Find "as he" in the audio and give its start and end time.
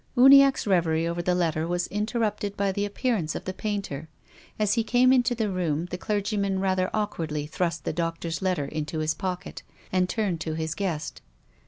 4.57-4.83